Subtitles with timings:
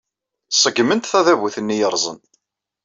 [0.61, 2.19] Ṣeggment tadabut-nni yerrẓen.